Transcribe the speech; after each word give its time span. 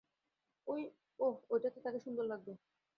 ওহ, 1.19 1.35
ঐটাতে 1.49 1.79
তাকে 1.81 1.99
সুন্দর 1.99 2.25
লাগবে। 2.25 2.53